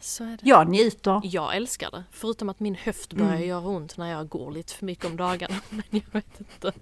[0.00, 0.38] Så är det.
[0.42, 1.20] Jag njuter.
[1.24, 3.48] Jag älskar det, förutom att min höft börjar Mm.
[3.48, 5.54] göra ont när jag går lite för mycket om dagarna.
[5.70, 6.72] Men jag vet inte.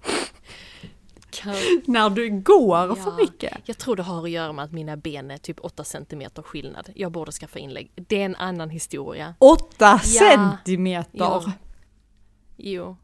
[1.31, 1.55] Kan...
[1.87, 3.17] När du går för Ja.
[3.17, 3.59] mycket.
[3.65, 6.91] Jag tror det har att göra med att mina ben är typ 8 cm skillnad.
[6.95, 7.93] Jag borde skaffa inlägg.
[7.95, 9.35] Det är en annan historia.
[9.39, 11.11] Åtta centimeter.
[11.13, 11.43] Jo.
[12.57, 12.97] Jo.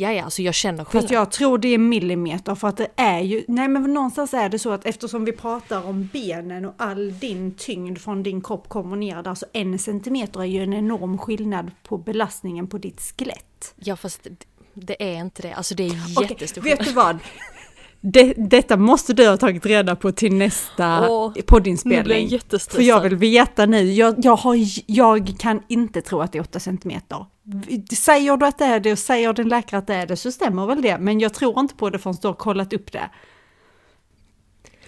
[0.00, 1.12] Ja, ja, alltså jag känner Fast skillnad.
[1.12, 4.58] jag tror det är millimeter för att det är ju, nej men någonstans är det
[4.58, 8.96] så att eftersom vi pratar om benen och all din tyngd från din kropp kommer
[8.96, 13.74] ner där så en centimeter är ju en enorm skillnad på belastningen på ditt skelett.
[13.76, 14.26] Ja, fast
[14.74, 15.52] det, är inte det.
[15.52, 17.18] Alltså det är jättestor vet du vad?
[18.02, 22.26] Det, detta måste du ha tagit reda på till nästa Åh, jag poddinspelning.
[22.28, 22.76] jättestressad.
[22.76, 26.42] För jag vill veta nu, jag, jag, har, jag kan inte tro att det är
[26.42, 27.26] 8 centimeter.
[27.96, 30.32] Säger du att det är det och säger din läkare att det är det så
[30.32, 33.10] stämmer väl det, men jag tror inte på det förrän du har kollat upp det.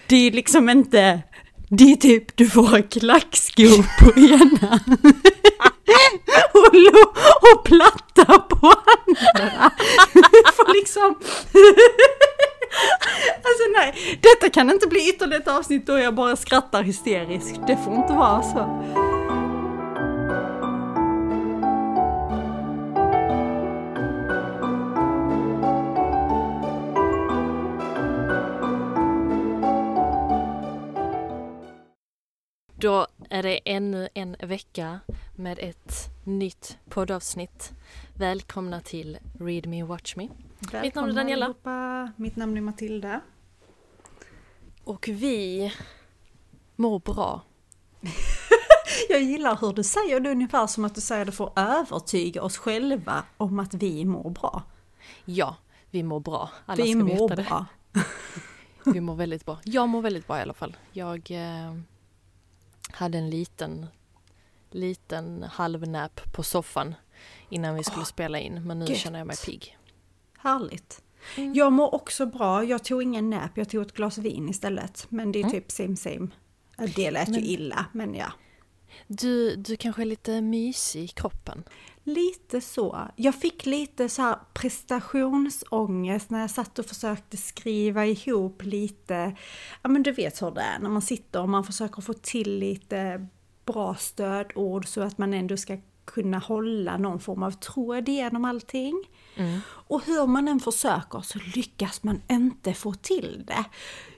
[0.07, 1.21] Det är liksom inte,
[1.69, 4.79] det är typ du får klackskor på ena
[6.53, 6.73] och,
[7.53, 9.71] och platta på andra.
[10.13, 11.15] Du får liksom...
[13.35, 17.67] Alltså nej, detta kan inte bli ytterligare ett avsnitt då jag bara skrattar hysteriskt.
[17.67, 18.83] Det får inte vara så.
[32.83, 34.99] Då är det ännu en vecka
[35.35, 37.71] med ett nytt poddavsnitt.
[38.13, 40.27] Välkomna till Read Me Watch Me.
[40.81, 41.45] Mitt namn är Daniela.
[41.45, 42.11] Allihopa.
[42.17, 43.21] Mitt namn är Matilda.
[44.83, 45.73] Och vi
[46.75, 47.41] mår bra.
[49.09, 52.41] Jag gillar hur du säger det ungefär som att du säger det för att övertyga
[52.41, 54.63] oss själva om att vi mår bra.
[55.25, 55.55] Ja,
[55.89, 56.49] vi mår bra.
[56.65, 57.43] Alla vi ska mår veta det.
[57.43, 57.65] bra.
[58.85, 59.59] Vi mår väldigt bra.
[59.63, 60.77] Jag mår väldigt bra i alla fall.
[60.91, 61.73] Jag eh,
[62.91, 63.85] hade en liten,
[64.71, 66.95] liten halvnap på soffan
[67.49, 68.67] innan vi skulle Åh, spela in.
[68.67, 68.97] Men nu gött.
[68.97, 69.77] känner jag mig pigg.
[70.43, 71.01] Härligt.
[71.37, 71.53] Mm.
[71.53, 72.63] Jag mår också bra.
[72.63, 75.05] Jag tog ingen nap, jag tog ett glas vin istället.
[75.09, 75.51] Men det är Mm.
[75.51, 76.27] typ same same.
[76.77, 78.31] Ja, Det lät Men- ju illa, men ja.
[79.07, 81.63] Du, du kanske är lite mysig i kroppen?
[82.03, 83.07] Lite så.
[83.15, 89.35] Jag fick lite så här prestationsångest när jag satt och försökte skriva ihop lite,
[89.81, 92.59] ja men du vet hur det är när man sitter och man försöker få till
[92.59, 93.27] lite
[93.65, 99.03] bra stödord så att man ändå ska kunna hålla någon form av tråd igenom allting.
[99.35, 99.59] Mm.
[99.69, 103.63] Och hur man än försöker så lyckas man inte få till det.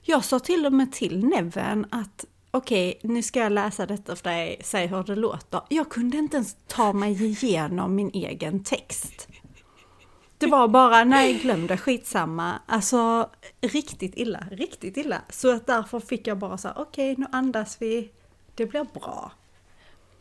[0.02, 4.24] Jag sa till och med till Neven att okej, nu ska jag läsa detta för
[4.24, 5.62] dig, säg hur det låter.
[5.70, 9.28] Jag kunde inte ens ta mig igenom min egen text.
[10.38, 12.54] Det var bara, nej glöm det, skitsamma.
[12.66, 13.30] Alltså
[13.62, 15.22] riktigt illa, riktigt illa.
[15.30, 18.12] Så att därför fick jag bara så okej nu andas vi,
[18.56, 19.32] det blir bra.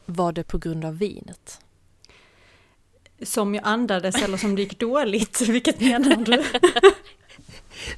[0.07, 1.61] Var det på grund av vinet?
[3.23, 6.45] Som jag andades eller som det gick dåligt, vilket menar du?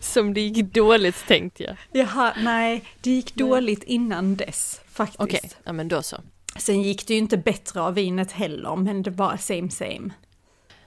[0.00, 1.76] Som det gick dåligt tänkte jag.
[1.92, 5.20] Jaha, nej, det gick dåligt innan dess faktiskt.
[5.20, 6.16] Okej, ja men då så.
[6.58, 10.10] Sen gick det ju inte bättre av vinet heller, men det var same same.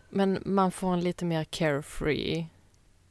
[0.09, 2.47] Men man får en lite mer carefree,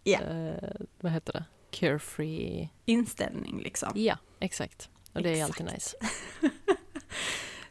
[0.04, 0.18] Ja.
[0.20, 0.70] eh,
[1.00, 1.44] vad heter det?
[1.70, 3.92] Carefree, Inställning liksom.
[3.94, 4.88] ja exakt.
[5.12, 5.60] Och det är Exakt.
[5.60, 5.96] alltid nice.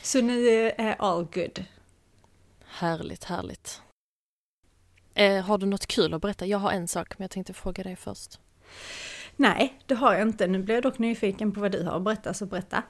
[0.01, 1.63] Så nu är all good.
[2.65, 3.81] Härligt, härligt.
[5.13, 6.45] Eh, har du något kul att berätta?
[6.45, 8.39] Jag har en sak, men jag tänkte fråga dig först.
[9.35, 10.47] Nej, det har jag inte.
[10.47, 12.83] Nu blir jag dock nyfiken på vad du har att berätta, så berätta.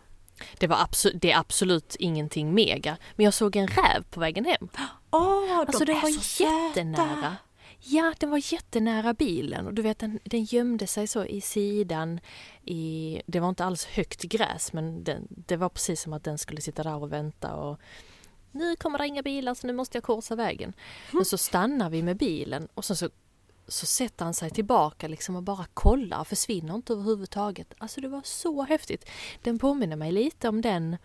[0.58, 4.46] Det, var absolut, det är absolut ingenting mega, men jag såg en räv på vägen
[4.46, 4.70] hem.
[5.12, 7.36] Åh, Alltså de den är var så jättenära.
[7.80, 12.20] Ja, den var jättenära bilen och du vet den, den gömde sig så i sidan.
[12.66, 16.38] I, det var inte alls högt gräs men den, det var precis som att den
[16.38, 17.80] skulle sitta där och vänta och
[18.52, 20.74] nu kommer det inga bilar så nu måste jag korsa vägen.
[21.12, 23.10] Men så stannar vi med bilen och sen så,
[23.68, 27.74] så sätter han sig tillbaka liksom och bara kollar och försvinner inte överhuvudtaget.
[27.78, 29.10] Alltså det var så häftigt.
[29.44, 30.98] Den påminner mig lite om den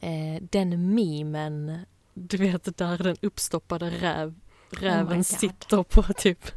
[0.00, 1.78] eh, den memen,
[2.14, 4.34] du vet där den uppstoppade räv,
[4.80, 6.50] räven Oh sitter på typ,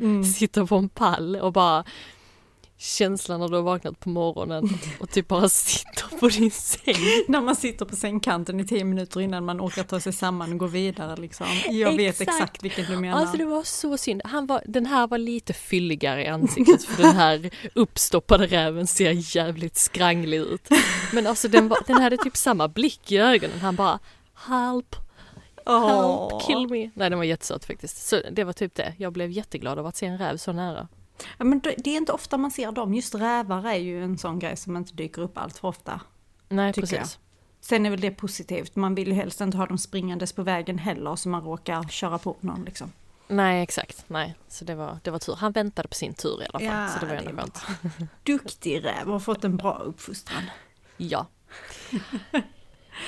[0.00, 0.24] Mm.
[0.24, 1.84] sitter på en pall och bara
[2.78, 4.68] känslan när du har vaknat på morgonen
[5.00, 6.94] och typ bara sitter på din säng.
[7.28, 10.58] När man sitter på sängkanten i tio minuter innan man orkar ta sig samman och
[10.58, 11.46] gå vidare liksom.
[11.70, 12.28] Jag vet Exakt.
[12.40, 13.20] exakt vilken du menar.
[13.20, 14.22] Alltså det var så synd.
[14.24, 19.36] Han var, den här var lite fylligare i ansiktet för den här uppstoppade räven ser
[19.36, 20.68] jävligt skranglig ut.
[21.12, 23.60] Men alltså den, var, den hade typ samma blick i ögonen.
[23.60, 23.98] Han bara
[24.34, 24.96] Help,
[25.66, 26.30] Åh.
[26.30, 26.90] help, kill me.
[26.94, 28.06] Nej den var jättesöt faktiskt.
[28.06, 28.94] Så det var typ det.
[28.98, 30.88] Jag blev jätteglad av att se en räv så nära.
[31.38, 32.94] Ja, men det är inte ofta man ser dem.
[32.94, 36.00] Just rävar är ju en sån grej som inte dyker upp allt för ofta.
[36.48, 37.18] Nej precis.
[37.60, 40.78] Sen är väl det positivt, man vill ju helst inte ha dem springandes på vägen
[40.78, 42.92] heller så man råkar köra på någon liksom.
[43.28, 44.34] Nej exakt, nej.
[44.48, 45.34] Så det var, det var tur.
[45.34, 46.82] Han väntade på sin tur i alla fall.
[46.82, 47.62] Ja, så det var det ändå skönt.
[48.22, 50.42] Duktig räv, har fått en bra uppfostran.
[50.96, 51.26] Ja.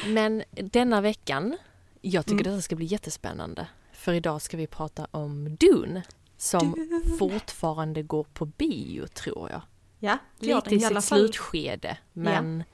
[0.07, 1.57] Men denna veckan,
[2.01, 2.53] jag tycker Mm.
[2.53, 3.69] detta ska bli jättespännande.
[3.93, 6.03] För idag ska vi prata om Dune.
[6.37, 9.61] Som fortfarande går på bio tror jag.
[9.99, 11.99] Ja, det gör Lite i sitt slutskede.
[12.13, 12.65] Men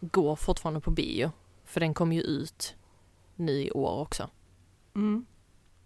[0.00, 1.32] går fortfarande på bio.
[1.64, 2.74] För den kom ju ut
[3.36, 4.30] nu i år också.
[4.94, 5.26] Mm.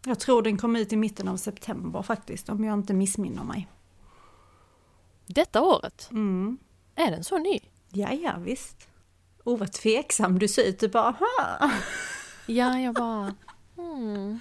[0.06, 3.68] Jag tror den kom ut i mitten av september faktiskt, om jag inte missminner mig.
[5.26, 6.58] Detta året, Mm.
[6.94, 7.60] är den så ny?
[7.90, 8.88] Ja, ja, visst.
[9.44, 10.80] Oh, vad tveksam du ser ut.
[10.80, 11.70] Du bara, ha.
[12.46, 13.34] Ja, jag bara...
[13.76, 14.40] Hmm.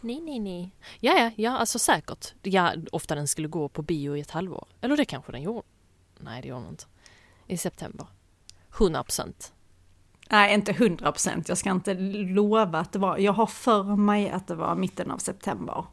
[0.00, 0.70] Nej, nej, nej.
[1.00, 2.34] Ja, ja, ja, alltså säkert.
[2.42, 4.66] Ja, ofta den skulle gå på bio i ett halvår.
[4.80, 5.62] Eller det kanske den gjorde.
[6.18, 6.84] Nej, det gjorde den inte.
[7.46, 8.06] I september.
[8.78, 9.52] 100 procent.
[10.30, 11.48] Nej, inte hundra procent.
[11.48, 13.18] Jag ska inte lova att det var.
[13.18, 15.84] Jag har för mig att det var mitten av september.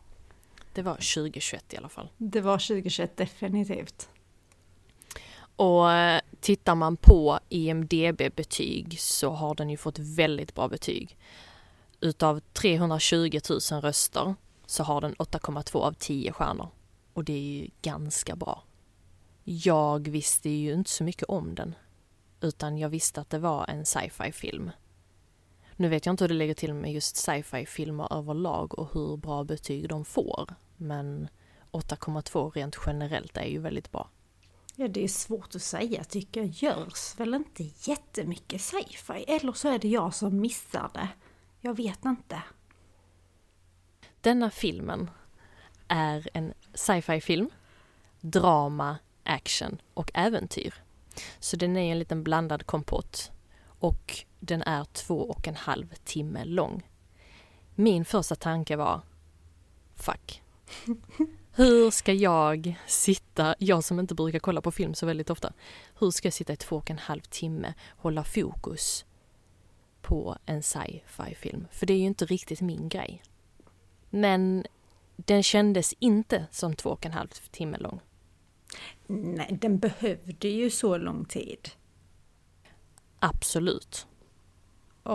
[0.73, 2.09] Det var 2021 i alla fall.
[2.17, 4.09] Det var 2021 definitivt.
[5.55, 11.17] Och eh, tittar man på IMDB-betyg så har den ju fått väldigt bra betyg.
[11.99, 14.35] Utav 320 000 röster
[14.65, 16.69] så har den 8,2 av 10 stjärnor.
[17.13, 18.63] Och det är ju ganska bra.
[19.43, 21.75] Jag visste ju inte så mycket om den.
[22.41, 24.71] Utan jag visste att det var en sci-fi film.
[25.75, 29.17] Nu vet jag inte hur det ligger till med just sci-fi filmer överlag och hur
[29.17, 30.55] bra betyg de får.
[30.77, 31.27] Men
[31.71, 34.09] 8,2 rent generellt är ju väldigt bra.
[34.75, 36.49] Ja, det är svårt att säga tycker jag.
[36.49, 39.25] Görs väl inte jättemycket sci-fi?
[39.27, 41.07] Eller så är det jag som missar det.
[41.61, 42.41] Jag vet inte.
[44.21, 45.09] Denna filmen
[45.87, 47.49] är en sci-fi film,
[48.21, 50.73] drama, action och äventyr.
[51.39, 53.31] Så den är en liten blandad kompott
[53.65, 56.87] och den är två och en halv timme lång.
[57.75, 59.01] Min första tanke var
[59.95, 60.41] Fuck.
[61.55, 65.53] Hur ska jag sitta, jag som inte brukar kolla på film så väldigt ofta,
[65.99, 69.05] hur ska jag sitta i två och en halv timme, hålla fokus
[70.01, 71.67] på en sci-fi film?
[71.71, 73.23] För det är ju inte riktigt min grej.
[74.09, 74.65] Men
[75.15, 77.99] den kändes inte som två och en halv timme lång.
[79.07, 81.69] Nej, den behövde ju så lång tid.
[83.19, 84.07] Absolut,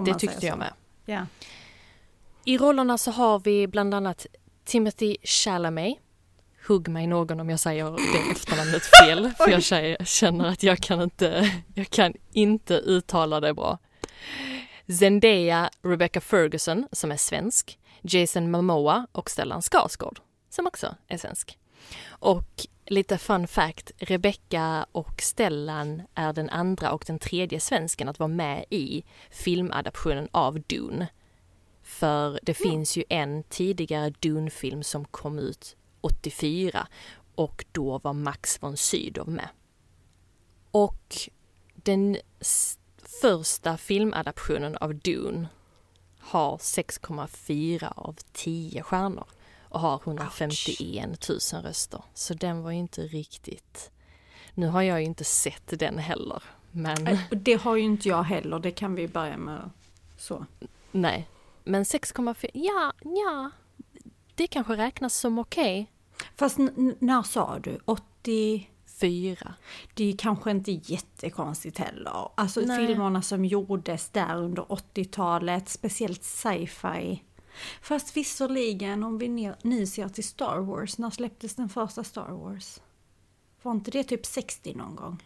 [0.04, 0.72] det tyckte jag med.
[1.04, 1.26] Ja.
[2.44, 4.26] I rollerna så har vi bland annat
[4.64, 5.98] Timothy Chalamet.
[6.66, 9.62] Hugg mig någon om jag säger det efternamnet fel, för jag
[10.06, 13.78] känner att jag kan inte, jag kan inte uttala det bra.
[14.98, 17.78] Zendaya Rebecca Ferguson, som är svensk.
[18.02, 20.20] Jason Momoa och Stellan Skarsgård,
[20.50, 21.58] som också är svensk.
[22.08, 28.18] Och lite fun fact, Rebecca och Stellan är den andra och den tredje svensken att
[28.18, 31.08] vara med i filmadaptionen av Dune.
[31.82, 35.76] För det finns ju en tidigare Dune-film som kom ut
[36.08, 36.88] 84
[37.34, 39.48] och då var Max von Sydow med.
[40.70, 41.16] Och
[41.74, 42.16] den
[43.22, 45.48] första filmadaptionen av Dune
[46.18, 49.26] har 6,4 av 10 stjärnor
[49.68, 52.02] och har 151 000 röster.
[52.14, 53.90] Så den var ju inte riktigt...
[54.54, 58.58] Nu har jag ju inte sett den heller, men det har ju inte jag heller,
[58.58, 59.70] det kan vi börja med
[60.16, 60.46] så.
[60.92, 61.28] nej.
[61.64, 63.50] Men 6,4, ja, ja,
[64.34, 65.90] det kanske räknas som okej.
[66.36, 66.58] Fast
[66.98, 67.78] när sa du?
[67.84, 68.70] 80?
[69.00, 69.54] Fyra.
[69.94, 72.28] Det är kanske inte jättekonstigt heller.
[72.34, 72.86] Alltså Nej.
[72.86, 77.22] filmerna som gjordes där under 80-talet, speciellt sci-fi.
[77.82, 82.80] Fast visserligen om vi nu ser till Star Wars, när släpptes den första Star Wars?
[83.62, 85.22] Var inte det typ 60 någon gång?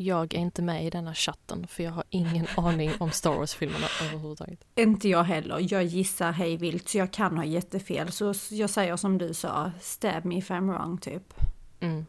[0.00, 3.86] Jag är inte med i denna chatten för jag har ingen aning om Star Wars-filmerna
[4.02, 4.64] överhuvudtaget.
[4.74, 5.66] Inte jag heller.
[5.72, 8.12] Jag gissar hej vilt så jag kan ha jättefel.
[8.12, 11.34] Så jag säger som du sa, stab me if I'm wrong typ.
[11.80, 12.06] Mm.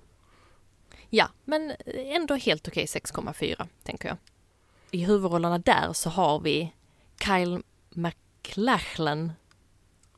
[1.10, 4.18] Ja, men ändå helt okej 6,4 tänker jag.
[4.92, 6.74] I huvudrollerna där så har vi
[7.26, 9.32] Kyle MacLachlan.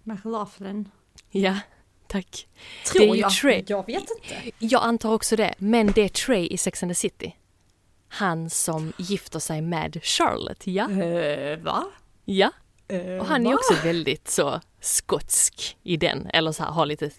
[0.04, 0.90] McLaughlin.
[1.30, 1.60] Ja,
[2.08, 2.48] tack.
[2.86, 3.32] Tror Det är jag.
[3.32, 3.63] Trey.
[3.68, 4.51] Jag vet inte.
[4.60, 7.36] Jag antar också det, men det är Trey i Sex and the City.
[8.13, 10.88] Han som gifter sig med Charlotte, ja.
[10.89, 11.84] Uh, va?
[12.25, 12.51] Ja,
[12.94, 17.12] Uh, och han är också väldigt så skotsk i den, eller så här har lite,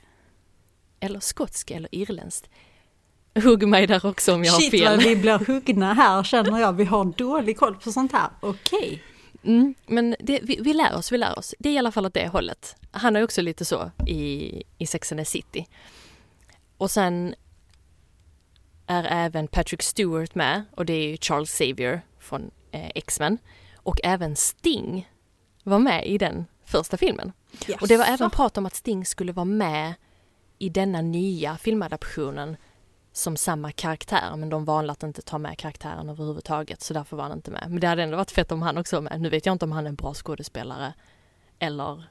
[1.01, 2.51] eller skotsk eller irländskt.
[3.35, 4.97] Hugg mig där också om jag har Shit fel.
[4.97, 6.73] vad vi blir huggna här känner jag.
[6.73, 8.29] Vi har dålig koll på sånt här.
[8.41, 9.03] Okej.
[9.45, 11.55] Mm, men det, vi, vi lär oss, vi lär oss.
[11.59, 12.77] Det är i alla fall åt det hållet.
[12.91, 15.67] Han är också lite så i, i Sex and the City.
[16.79, 17.35] Och sen
[18.93, 23.39] är även Patrick Stewart med och det är ju Charles Xavier från eh, X-Men
[23.77, 25.11] och även Sting
[25.65, 27.33] var med i den första filmen.
[27.69, 27.83] Yes.
[27.83, 29.95] Och det var även prat om att Sting skulle vara med
[30.59, 32.57] i denna nya filmadaptionen
[33.13, 37.25] som samma karaktär, men de valde att inte ta med karaktären överhuvudtaget, så därför var
[37.25, 37.65] han inte med.
[37.69, 39.21] Men det hade ändå varit fett om han också var med.
[39.21, 40.93] Nu vet jag inte om han är en bra skådespelare
[41.59, 42.05] eller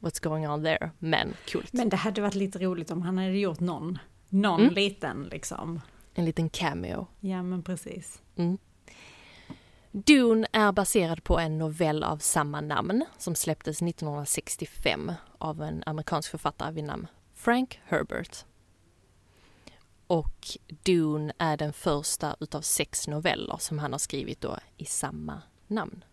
[0.00, 1.72] what's going on there, men coolt.
[1.72, 4.74] Men det hade varit lite roligt om han hade gjort någon, någon Mm.
[4.74, 5.80] liten liksom.
[6.14, 7.06] En liten cameo.
[7.20, 8.22] Ja men precis.
[8.36, 8.58] Mm.
[9.90, 16.30] Dune är baserad på en novell av samma namn som släpptes 1965 av en amerikansk
[16.30, 18.44] författare vid namn Frank Herbert.
[20.06, 20.46] Och
[20.82, 26.04] Dune är den första utav sex noveller som han har skrivit då i samma namn.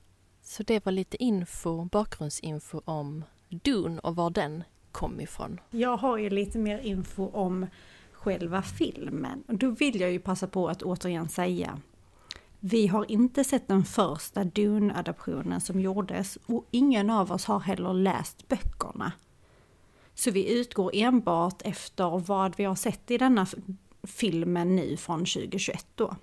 [0.42, 5.60] Så det var lite info, bakgrundsinfo om Dune och var den kom ifrån.
[5.70, 7.68] Jag har ju lite mer info om
[8.22, 9.44] själva filmen.
[9.48, 11.80] Och då vill jag ju passa på att återigen säga
[12.64, 17.94] vi har inte sett den första Dune-adaptionen som gjordes och ingen av oss har heller
[17.94, 19.12] läst böckerna.
[20.14, 23.48] Så vi utgår enbart efter vad vi har sett i denna
[24.04, 26.16] filmen nu från 2021 då.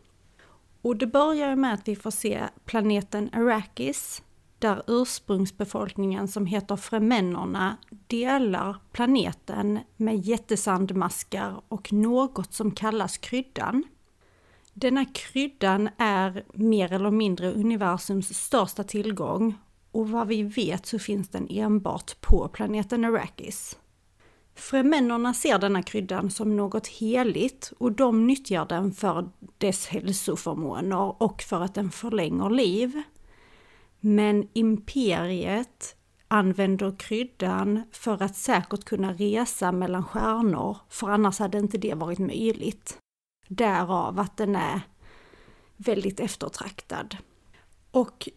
[0.83, 4.23] Och det börjar med att vi får se planeten Arrakis
[4.59, 13.85] där ursprungsbefolkningen som heter fremennerna delar planeten med jättesandmaskar och något som kallas kryddan.
[14.73, 19.59] Denna kryddan är mer eller mindre universums största tillgång
[19.93, 23.79] och vad vi vet så finns den enbart på planeten Arrakis.
[24.55, 31.43] Fremennerna ser denna kryddan som något heligt och de nyttjar den för dess hälsoförmåner och
[31.43, 33.03] för att den förlänger liv.
[34.01, 35.97] Men imperiet
[36.29, 42.19] använder kryddan för att säkert kunna resa mellan stjärnor, för annars hade inte det varit
[42.19, 42.99] möjligt.
[43.49, 44.81] Därav att den är
[45.77, 47.17] väldigt eftertraktad.
[47.91, 48.29] Och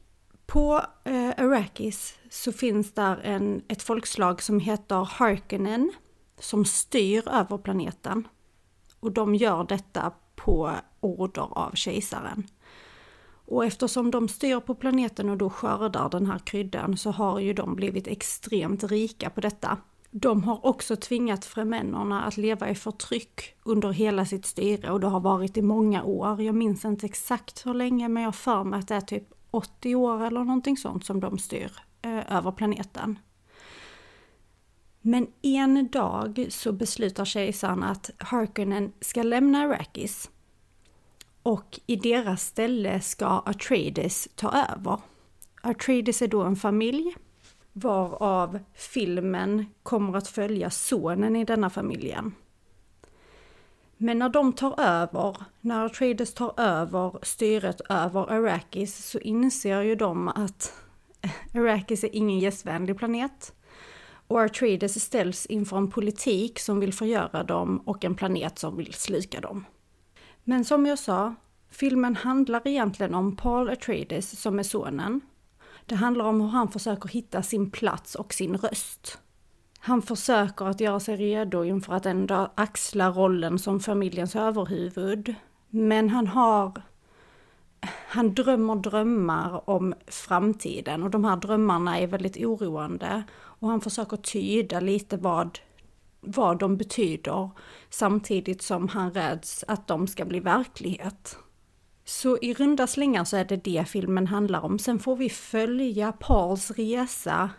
[0.46, 5.92] på eh, Arrakis så finns där en, ett folkslag som heter Harkonnen
[6.40, 8.28] som styr över planeten.
[9.00, 12.48] Och de gör detta på order av kejsaren.
[13.52, 17.54] Och eftersom de styr på planeten och då skördar den här kryddan så har ju
[17.54, 19.78] de blivit extremt rika på detta.
[20.12, 25.08] De har också tvingat fremännerna att leva i förtryck under hela sitt styre och det
[25.08, 26.42] har varit i många år.
[26.42, 29.34] Jag minns inte exakt hur länge men jag har för mig att det är typ
[29.52, 33.20] 80 år eller någonting sånt som de styr eh, över planeten.
[35.02, 40.30] Men en dag så beslutar kejsaren att Harkonnen ska lämna Arrakis
[41.44, 44.98] och i deras ställe ska Atreides ta över.
[45.62, 47.16] Atreides är då en familj
[47.74, 52.34] varav filmen kommer att följa sonen i denna familjen.
[53.98, 59.96] Men när de tar över, när Atreides tar över styret över Arrakis så inser ju
[59.96, 60.74] de att
[61.54, 63.54] Arrakis är ingen gästvänlig planet.
[64.28, 68.94] Och Atreides ställs inför en politik som vill förgöra dem och en planet som vill
[68.94, 69.66] sluka dem.
[70.44, 71.36] Men som jag sa,
[71.70, 75.22] filmen handlar egentligen om Paul Atreides som är sonen.
[75.86, 79.20] Det handlar om hur han försöker hitta sin plats och sin röst.
[79.80, 85.36] Han försöker att göra sig redo inför att ändå axla rollen som familjens överhuvud.
[85.70, 86.82] Men han har...
[88.08, 93.24] Han drömmer drömmar om framtiden och de här drömmarna är väldigt oroande.
[93.34, 95.60] Och han försöker tyda lite vad,
[96.22, 97.50] vad de betyder
[97.90, 101.38] samtidigt som han räds att de ska bli verklighet.
[102.06, 104.80] Så i runda slängar så är det det filmen handlar om.
[104.80, 107.50] Sen får vi följa Pauls resa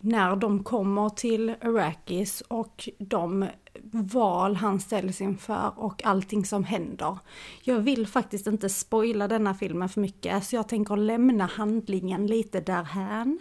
[0.00, 3.48] när de kommer till Arrakis och de
[3.92, 7.18] val han ställs inför och allting som händer.
[7.62, 12.60] Jag vill faktiskt inte spoila denna filmen för mycket så jag tänker lämna handlingen lite
[12.60, 13.40] därhän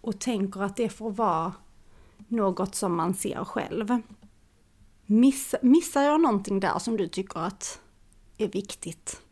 [0.00, 1.52] och tänker att det får vara
[2.28, 4.02] något som man ser själv.
[5.06, 7.80] Miss, missar jag någonting där som du tycker att
[8.38, 9.22] är viktigt?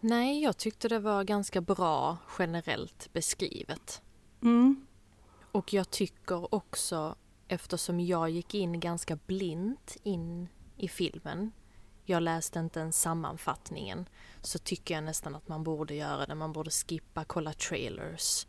[0.00, 4.02] Nej, jag tyckte det var ganska bra generellt beskrivet.
[4.42, 4.86] Mm.
[5.52, 7.14] Och jag tycker också,
[7.48, 11.52] eftersom jag gick in ganska blint in i filmen,
[12.04, 14.08] jag läste inte ens sammanfattningen,
[14.42, 16.34] så tycker jag nästan att man borde göra det.
[16.34, 18.46] Man borde skippa, kolla trailers.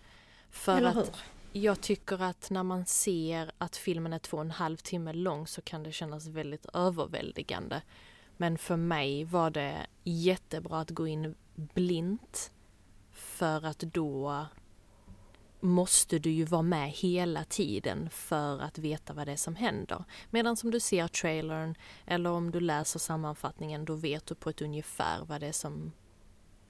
[0.49, 1.05] För Eller att hur?
[1.53, 5.47] Jag tycker att när man ser att filmen är två och en halv timme lång
[5.47, 7.81] så kan det kännas väldigt överväldigande.
[8.37, 12.51] Men för mig var det jättebra att gå in blint
[13.11, 14.45] för att då
[15.59, 20.03] måste du ju vara med hela tiden för att veta vad det är som händer.
[20.29, 21.75] Medan som du ser trailern
[22.05, 25.91] eller om du läser sammanfattningen då vet du på ett ungefär vad det är som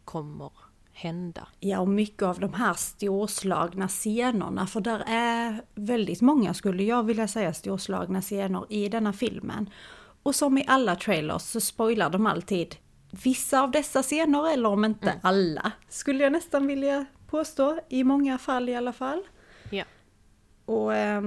[0.05, 0.51] kommer
[0.99, 1.47] hända.
[1.59, 7.03] Ja, och mycket av de här storslagna scenerna, för där är väldigt många, skulle jag
[7.03, 9.69] vilja säga, storslagna scener i denna filmen.
[10.23, 12.75] Och som i alla trailers så spoilar de alltid
[13.23, 15.19] vissa av dessa scener, eller om inte mm.
[15.23, 19.21] alla, skulle jag nästan vilja påstå, i många fall i alla fall.
[19.69, 19.83] Ja.
[20.65, 21.21] Och eh,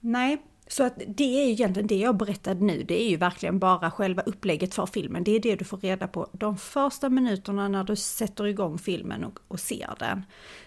[0.00, 3.58] nej, så att det är ju egentligen det jag berättade nu, det är ju verkligen
[3.58, 5.24] bara själva upplägget för filmen.
[5.24, 9.24] Det är det du får reda på de första minuterna när du sätter igång filmen
[9.24, 10.22] och, och ser den.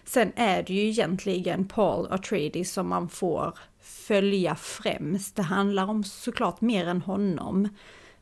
[0.05, 5.35] Sen är det ju egentligen Paul Atreides som man får följa främst.
[5.35, 7.69] Det handlar om såklart mer än honom.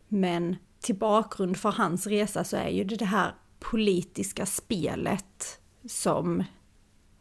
[0.08, 6.44] Men till bakgrund för hans resa så är ju det det här politiska spelet som,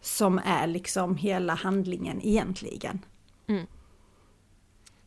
[0.00, 2.98] som är liksom hela handlingen egentligen.
[3.48, 3.66] Mm.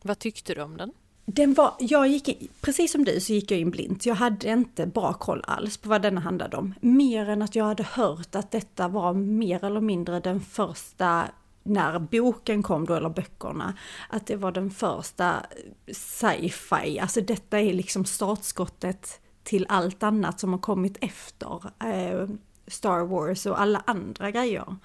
[0.02, 0.92] Vad tyckte du om den?
[1.32, 4.06] Den var, jag gick in, precis som du så gick jag in blint.
[4.06, 6.74] Jag hade inte bra koll alls på vad denna handlade om.
[6.80, 11.24] Mer än att jag hade hört att detta var mer eller mindre den första,
[11.62, 13.74] när boken kom då, eller böckerna,
[14.08, 15.46] att det var den första
[15.92, 16.98] sci-fi.
[17.00, 22.28] Alltså detta är liksom startskottet till allt annat som har kommit efter eh,
[22.66, 24.76] Star Wars och alla andra grejer.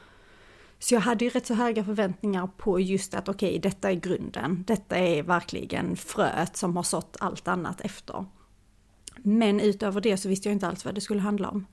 [0.79, 3.96] Så jag hade ju rätt så höga förväntningar på just att okej, okay, detta är
[3.96, 4.63] grunden.
[4.67, 8.25] Detta är verkligen fröet som har sått allt annat efter.
[9.15, 11.65] Men utöver det så visste jag inte alls vad det skulle handla om.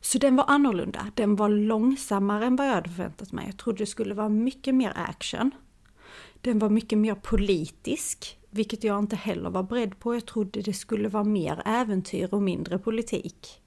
[0.00, 1.06] Så den var annorlunda.
[1.14, 3.46] Den var långsammare än vad jag hade förväntat mig.
[3.46, 5.50] Jag trodde det skulle vara mycket mer action.
[6.40, 10.14] Den var mycket mer politisk, vilket jag inte heller var beredd på.
[10.14, 13.59] Jag trodde det skulle vara mer äventyr och mindre politik.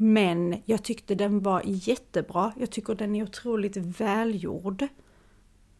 [0.00, 2.52] Men jag tyckte den var jättebra.
[2.58, 4.86] Jag tycker den är otroligt välgjord.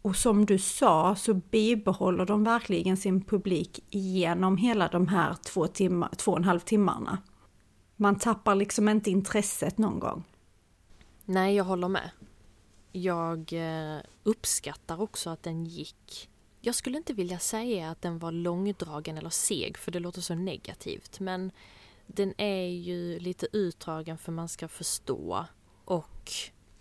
[0.02, 5.66] Och som du sa så bibehåller de verkligen sin publik genom hela de här två,
[5.66, 7.18] timmar, två och en halv timmarna.
[7.96, 10.24] Man tappar liksom inte intresset någon gång.
[11.24, 12.10] Nej, jag håller med.
[12.92, 16.28] Jag eh, uppskattar också att den gick.
[16.60, 20.34] Jag skulle inte vilja säga att den var långdragen eller seg, för det låter så
[20.34, 21.50] negativt, men
[22.08, 25.46] den är ju lite utdragen för man ska förstå.
[25.84, 26.32] Och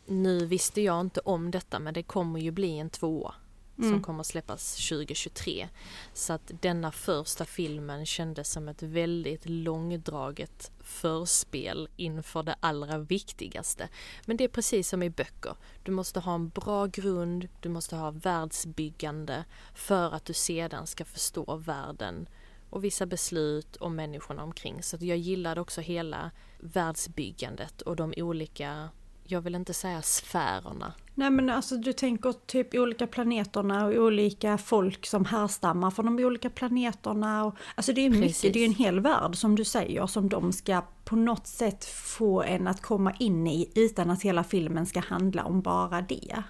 [0.05, 3.35] nu visste jag inte om detta men det kommer ju bli en tvåa
[3.77, 3.89] mm.
[3.91, 5.69] som kommer släppas 2023.
[6.13, 13.89] Så att denna första filmen kändes som ett väldigt långdraget förspel inför det allra viktigaste.
[14.25, 15.55] Men det är precis som i böcker.
[15.83, 21.05] Du måste ha en bra grund, du måste ha världsbyggande för att du sedan ska
[21.05, 22.29] förstå världen
[22.69, 24.83] och vissa beslut och människorna omkring.
[24.83, 28.89] Så jag gillade också hela världsbyggandet och de olika,
[29.23, 30.93] jag vill inte säga sfärerna.
[31.15, 36.25] Nej men alltså du tänker typ olika planeterna och olika folk som härstammar från de
[36.25, 37.45] olika planeterna.
[37.45, 40.53] Och, alltså det är mycket, det är en hel värld som du säger som de
[40.53, 44.99] ska på något sätt få en att komma in i utan att hela filmen ska
[44.99, 46.43] handla om bara det.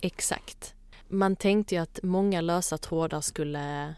[0.00, 0.74] Exakt.
[1.08, 3.94] Man tänkte ju att många lösa trådar skulle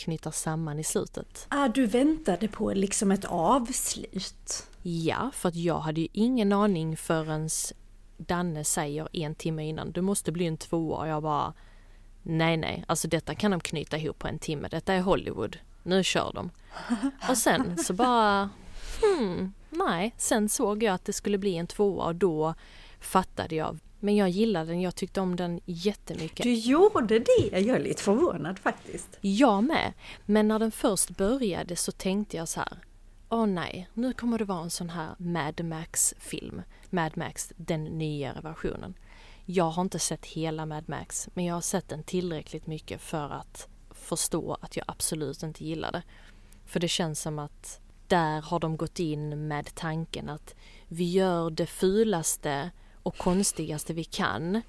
[0.00, 1.46] knyta samman i slutet.
[1.48, 4.66] Ah, du väntade på liksom ett avslut?
[4.82, 7.48] Ja, för att jag hade ju ingen aning förrän
[8.16, 11.54] Danne säger en timme innan, du måste bli en tvåa och jag bara
[12.22, 16.04] Nej, nej, alltså detta kan de knyta ihop på en timme, detta är Hollywood, nu
[16.04, 16.50] kör de.
[17.28, 18.50] Och sen så bara,
[19.02, 22.54] hmm, nej, sen såg jag att det skulle bli en tvåa och då
[23.00, 26.42] fattade jag men jag gillade den, jag tyckte om den jättemycket.
[26.42, 27.60] Du gjorde det?
[27.60, 29.18] Jag är lite förvånad faktiskt.
[29.20, 29.92] Jag med.
[30.26, 32.78] Men när den först började så tänkte jag så här.
[33.28, 36.62] Åh nej, nu kommer det vara en sån här Mad Max-film.
[36.90, 38.94] Mad Max, den nyare versionen.
[39.44, 43.30] Jag har inte sett hela Mad Max, men jag har sett den tillräckligt mycket för
[43.30, 46.02] att förstå att jag absolut inte gillar det.
[46.66, 50.54] För det känns som att där har de gått in med tanken att
[50.88, 52.70] vi gör det fulaste
[53.02, 54.62] och konstigaste vi kan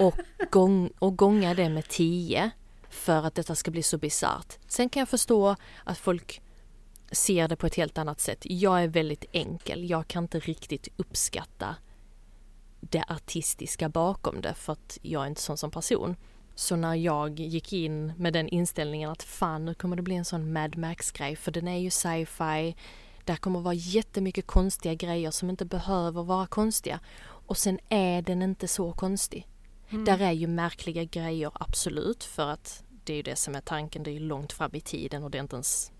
[0.00, 0.14] och,
[0.50, 2.50] gång, och gånga det med tio
[2.88, 4.58] för att detta ska bli så bisarrt.
[4.66, 6.42] Sen kan jag förstå att folk
[7.12, 8.38] ser det på ett helt annat sätt.
[8.42, 9.90] Jag är väldigt enkel.
[9.90, 11.76] Jag kan inte riktigt uppskatta
[12.80, 16.16] det artistiska bakom det för att jag är inte sån som person.
[16.54, 20.24] Så när jag gick in med den inställningen att fan nu kommer det bli en
[20.24, 22.76] sån Mad Max-grej för den är ju sci-fi,
[23.28, 27.00] där kommer vara jättemycket konstiga grejer som inte behöver vara konstiga.
[27.20, 29.46] Och sen är den inte så konstig.
[29.90, 30.04] Mm.
[30.04, 34.02] Där är ju märkliga grejer absolut för att det är ju det som är tanken,
[34.02, 35.92] det är ju långt fram i tiden och det är inte ens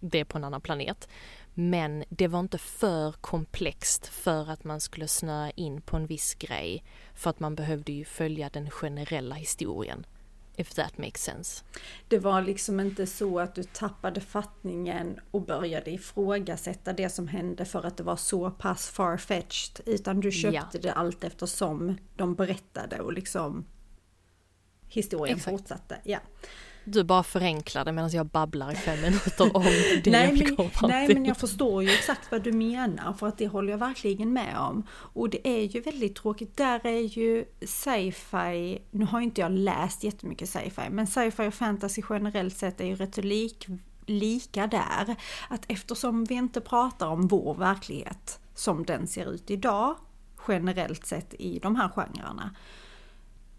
[0.00, 1.08] det är på en annan planet.
[1.54, 6.34] Men det var inte för komplext för att man skulle snöa in på en viss
[6.34, 6.84] grej
[7.14, 10.06] för att man behövde ju följa den generella historien.
[10.56, 11.64] If that makes sense.
[12.08, 17.64] Det var liksom inte så att du tappade fattningen och började ifrågasätta det som hände
[17.64, 19.80] för att det var så pass farfetched.
[19.86, 20.80] Utan du köpte ja.
[20.82, 23.64] det allt eftersom de berättade och liksom
[24.88, 25.58] historien Exakt.
[25.58, 26.00] fortsatte.
[26.04, 26.18] Ja.
[26.84, 29.62] Du bara förenklar det medan jag babblar i fem minuter om
[30.04, 33.38] det nej, jag men, Nej men jag förstår ju exakt vad du menar för att
[33.38, 34.86] det håller jag verkligen med om.
[34.90, 40.04] Och det är ju väldigt tråkigt, där är ju sci-fi, nu har inte jag läst
[40.04, 43.66] jättemycket sci-fi, men sci-fi och fantasy generellt sett är ju rätt lik,
[44.06, 45.16] lika där.
[45.48, 49.96] Att eftersom vi inte pratar om vår verklighet som den ser ut idag,
[50.48, 52.54] generellt sett i de här genrerna,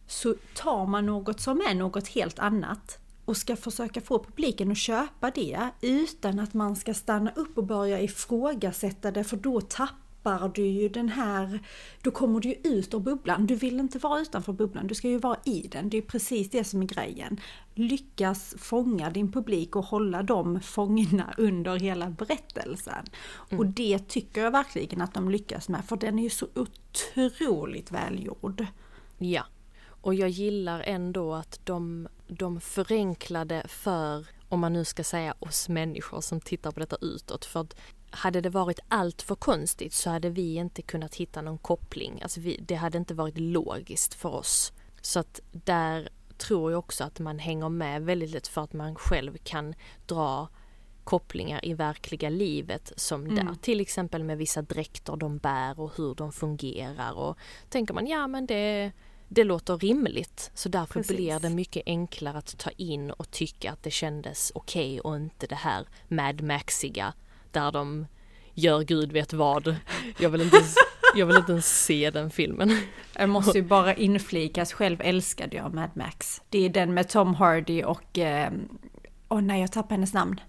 [0.08, 4.78] så tar man något som är något helt annat och ska försöka få publiken att
[4.78, 10.52] köpa det utan att man ska stanna upp och börja ifrågasätta det för då tappar
[10.56, 11.60] du ju den här,
[12.02, 13.48] då kommer du ju ut ur bubblan.
[13.48, 15.90] Du vill inte vara utanför bubblan, du ska ju vara i den.
[15.90, 17.40] Det är precis det som är grejen.
[17.76, 23.06] Lyckas fånga din publik och hålla dem fångna under hela berättelsen.
[23.50, 23.60] Mm.
[23.60, 27.92] Och det tycker jag verkligen att de lyckas med för den är ju så otroligt
[27.92, 28.66] välgjord.
[29.18, 29.46] Ja,
[30.02, 35.70] och jag gillar ändå att de, de förenklade för, om man nu ska säga oss
[35.70, 37.46] människor som tittar på detta utåt.
[37.46, 37.76] För att
[38.10, 42.20] hade det varit allt för konstigt så hade vi inte kunnat hitta någon koppling.
[42.22, 44.74] Alltså vi, det hade inte varit logiskt för oss.
[45.02, 48.96] Så att där tror jag också att man hänger med väldigt lätt för att man
[48.96, 49.74] själv kan
[50.06, 50.50] dra
[51.04, 53.36] kopplingar i verkliga livet som mm.
[53.36, 53.56] där.
[53.62, 57.38] Till exempel med vissa dräkter de bär och hur de fungerar och
[57.70, 58.92] tänker man ja men det
[59.34, 61.18] det låter rimligt så därför Precis.
[61.18, 65.16] blir det mycket enklare att ta in och tycka att det kändes okej okay och
[65.18, 67.14] inte det här Mad Maxiga
[67.52, 68.08] där de
[68.54, 69.76] gör gud vet vad.
[70.20, 70.76] Jag vill inte ens,
[71.16, 72.78] jag vill inte ens se den filmen.
[73.14, 76.42] Jag måste ju bara inflikas, själv älskade jag Mad Max.
[76.50, 78.52] Det är den med Tom Hardy och, eh,
[79.30, 80.40] åh nej jag tappade hennes namn.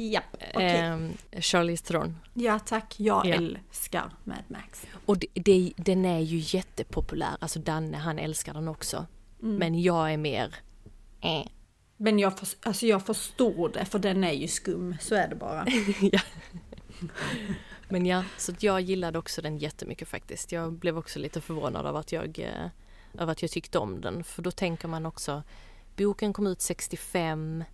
[0.00, 0.20] Ja,
[0.54, 0.76] okay.
[0.76, 2.16] eh, Charlize Theron.
[2.34, 3.34] Ja tack, jag ja.
[3.34, 4.86] älskar Mad Max.
[5.06, 9.06] Och det, det, den är ju jättepopulär, alltså Danne han älskar den också.
[9.42, 9.56] Mm.
[9.56, 10.54] Men jag är mer
[11.20, 11.46] eh.
[11.96, 15.34] Men jag, för, alltså jag förstår det, för den är ju skum, så är det
[15.34, 15.66] bara.
[16.12, 16.20] ja.
[17.88, 20.52] Men ja, så jag gillade också den jättemycket faktiskt.
[20.52, 22.68] Jag blev också lite förvånad över att jag, eh,
[23.18, 25.42] över att jag tyckte om den, för då tänker man också
[25.96, 27.64] Boken kom ut 65,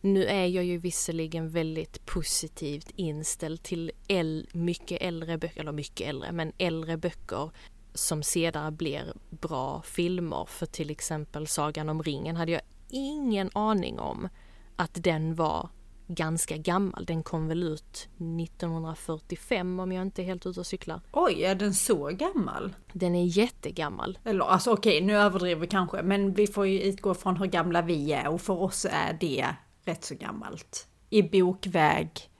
[0.00, 6.08] nu är jag ju visserligen väldigt positivt inställd till äl mycket äldre böcker, eller mycket
[6.08, 7.50] äldre, men äldre böcker
[7.94, 10.44] som sedan blir bra filmer.
[10.48, 14.28] För till exempel Sagan om ringen hade jag ingen aning om
[14.76, 15.68] att den var
[16.06, 17.04] ganska gammal.
[17.04, 21.00] Den kom väl ut 1945 om jag inte är helt ute och cyklar.
[21.12, 22.74] Oj, är den så gammal?
[22.92, 24.18] Den är jättegammal.
[24.24, 27.82] Eller alltså okej, nu överdriver vi kanske, men vi får ju utgå från hur gamla
[27.82, 29.46] vi är och för oss är det
[29.84, 30.88] rätt så gammalt.
[31.10, 32.30] I bokväg.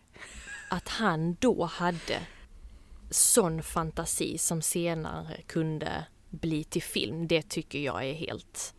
[0.70, 2.20] Att han då hade
[3.10, 8.74] sån fantasi som senare kunde bli till film, det tycker jag är helt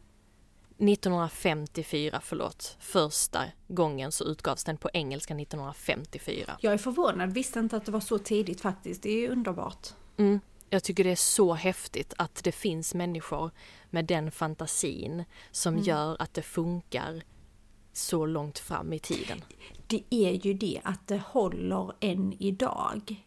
[0.77, 6.57] 1954, förlåt, första gången så utgavs den på engelska 1954.
[6.61, 9.87] Jag är förvånad, visste inte att det var så tidigt faktiskt, det är ju underbart.
[10.17, 10.39] Mm.
[10.69, 13.51] Jag tycker det är så häftigt att det finns människor
[13.89, 15.85] med den fantasin som mm.
[15.85, 17.23] gör att det funkar
[17.97, 19.41] så långt fram i tiden.
[19.87, 23.25] Det är ju det att det håller än idag.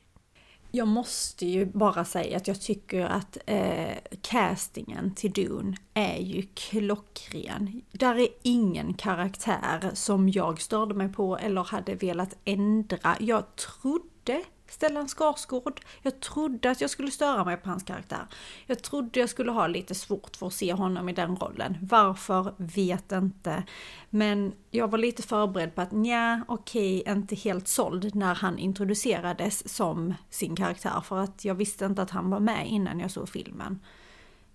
[0.70, 6.42] Jag måste ju bara säga att jag tycker att eh, castingen till Dune är ju
[6.54, 7.82] klockren.
[7.92, 13.16] Där är ingen karaktär som jag störde mig på eller hade velat ändra.
[13.20, 15.80] Jag trodde Stellan Skarsgård.
[16.02, 18.26] Jag trodde att jag skulle störa mig på hans karaktär.
[18.66, 21.78] Jag trodde jag skulle ha lite svårt för att se honom i den rollen.
[21.82, 22.54] Varför?
[22.56, 23.62] Vet inte.
[24.10, 28.58] Men jag var lite förberedd på att nja, okej, okay, inte helt såld när han
[28.58, 31.00] introducerades som sin karaktär.
[31.04, 33.80] För att jag visste inte att han var med innan jag såg filmen.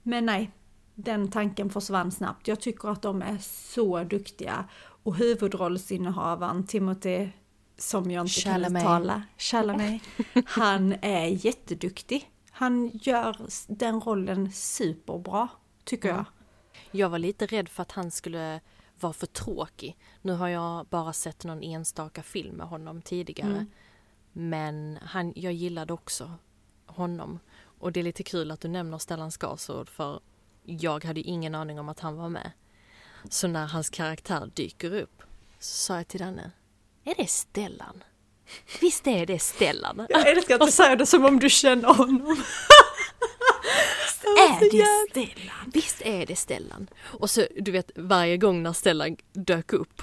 [0.04, 0.52] Men nej,
[0.96, 2.48] den tanken försvann snabbt.
[2.48, 4.66] Jag tycker att de är så duktiga.
[5.04, 7.30] Och huvudrollsinnehavaren Timothy
[7.90, 8.84] som jag inte Chalamet.
[8.84, 10.02] kan uttala, Chalamet,
[10.46, 12.32] han är jätteduktig.
[12.52, 15.48] Han gör den rollen superbra,
[15.84, 16.18] tycker mm.
[16.18, 16.26] jag.
[16.92, 18.60] Jag var lite rädd för att han skulle
[19.00, 19.98] vara för tråkig.
[20.22, 23.52] Nu har jag bara sett någon enstaka film med honom tidigare.
[23.52, 23.72] Mm.
[24.32, 26.32] Men han, jag gillade också
[26.86, 27.40] honom.
[27.80, 30.20] Och det är lite kul att du nämner Stellan Skarsgård för
[30.64, 32.52] jag hade ingen aning om att han var med.
[33.30, 35.24] Så när hans karaktär dyker upp
[35.60, 36.52] så sa jag till Danne,
[37.04, 38.04] är det Stellan?
[38.82, 40.06] Visst är det Stellan?
[40.10, 42.44] Jag älskar att du säger det som om du känner honom.
[44.24, 45.72] är det Stellan?
[45.74, 46.88] Visst är det Stellan?
[47.04, 50.02] Och så du vet varje gång när Stellan dök upp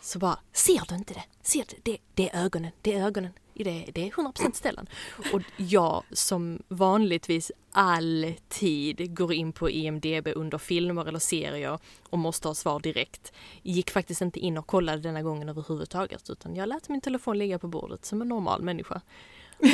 [0.00, 1.24] så bara, ser du inte det?
[1.42, 1.76] Ser du?
[1.82, 3.32] Det, det är ögonen, det är ögonen.
[3.64, 4.86] Det, det är 100% Stellan.
[5.32, 11.78] Och jag som vanligtvis alltid går in på IMDB under filmer eller serier
[12.10, 13.32] och måste ha svar direkt.
[13.62, 17.58] Gick faktiskt inte in och kollade denna gången överhuvudtaget utan jag lät min telefon ligga
[17.58, 19.00] på bordet som en normal människa.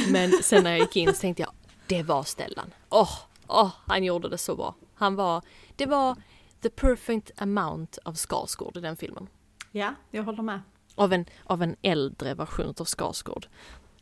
[0.09, 1.53] Men sen när jag gick in så tänkte jag,
[1.87, 2.75] det var Stellan.
[2.89, 3.11] Åh,
[3.47, 4.75] åh, han gjorde det så bra.
[4.95, 5.43] Han var,
[5.77, 6.17] det var
[6.63, 9.29] the perfect amount av Skarsgård i den filmen.
[9.73, 10.61] Ja, jag håller med.
[10.97, 13.47] Av en, av en äldre version av Skarsgård.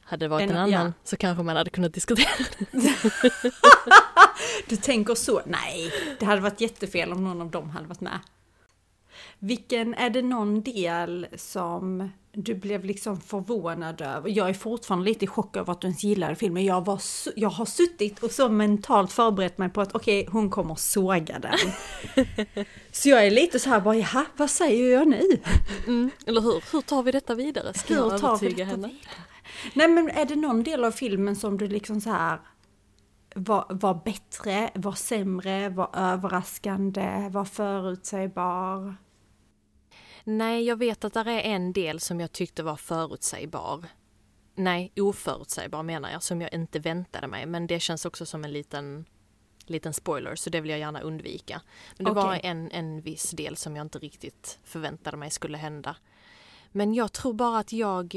[0.01, 0.93] Hade det varit En- en, annan ja.
[1.05, 2.29] så kanske man hade kunnat diskutera
[4.69, 5.43] Du tänker så?
[5.47, 8.19] Nej, det hade varit jättefel om någon av dem hade varit med.
[9.39, 14.31] Vilken, är det någon del som du blev liksom förvånad över?
[14.31, 16.65] Jag är fortfarande lite i chock över att du ens gillade filmen.
[16.65, 17.01] Jag, var
[17.37, 21.59] jag har suttit och så mentalt förberett mig på att okej, hon kommer såga den.
[22.93, 25.23] så jag är lite så här bara, jaha, vad säger jag nu?
[25.87, 26.65] Mm, eller hur?
[26.73, 27.75] Hur tar vi detta vidare?
[27.75, 28.89] Ska jag Hur tar vi detta henne?
[28.89, 29.01] vidare?
[29.75, 32.39] Nej men är det någon del av filmen som du liksom så här
[33.35, 38.97] var, var bättre, var sämre, var överraskande, var förutsägbar?
[40.25, 43.87] Nej, jag vet att där är en del som jag tyckte var förutsägbar.
[44.55, 47.47] Nej, oförutsägbar menar jag, som jag inte väntade mig.
[47.47, 49.05] Men det känns också som en liten,
[49.67, 51.63] liten spoiler, så det vill jag gärna undvika.
[51.97, 52.41] Men det var Okej.
[52.45, 55.97] en, en viss del som jag inte riktigt förväntade mig skulle hända.
[56.73, 58.17] Men jag tror bara att jag...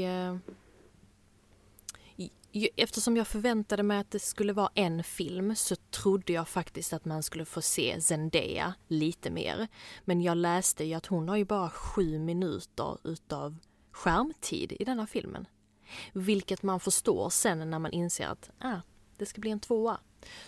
[2.52, 7.04] Eftersom jag förväntade mig att det skulle vara en film så trodde jag faktiskt att
[7.04, 9.68] man skulle få se Zendaya lite mer.
[10.04, 13.56] Men jag läste ju att hon har ju bara sju minuter utav
[13.90, 15.46] skärmtid i denna filmen.
[16.12, 18.80] Vilket man förstår sen när man inser att ah,
[19.16, 20.00] det ska bli en tvåa.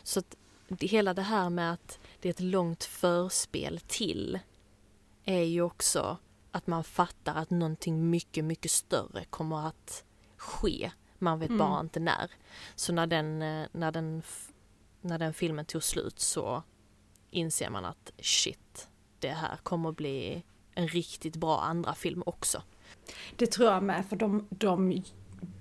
[0.02, 0.36] Så att
[0.68, 4.38] det, hela det här med att det är ett långt förspel till
[5.24, 6.18] är ju också
[6.50, 10.04] att man fattar att någonting mycket, mycket större kommer att
[10.36, 10.90] ske.
[11.22, 12.30] Man vet bara inte när.
[12.74, 14.22] Så när den, eh, när den,
[15.00, 16.62] när den filmen tog slut så
[17.30, 22.62] inser man att shit, det här kommer bli en riktigt bra andra film också.
[23.36, 25.02] Det tror jag med, för de, de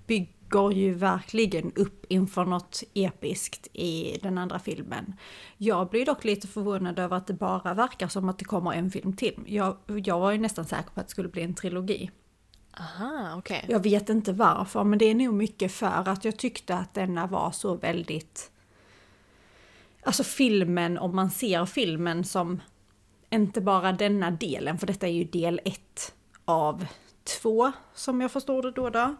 [0.08, 5.16] bygger ju verkligen upp inför något episkt i den andra filmen.
[5.58, 8.92] Jag blir dock lite förvånad över att det bara verkar som att det kommer en
[8.92, 9.44] film till.
[9.46, 12.12] Jag, jag var ju nästan säker på att det skulle bli en trilogi.
[12.80, 13.62] Aha, okay.
[13.68, 17.28] Jag vet inte varför, men det är nog mycket för att jag tyckte att denna
[17.28, 18.52] var så väldigt...
[20.04, 22.62] Alltså filmen, om man ser filmen som
[23.30, 26.14] inte bara denna delen, för detta är ju del ett
[26.46, 26.86] av
[27.42, 28.90] två, som jag förstår det då.
[28.90, 29.16] då.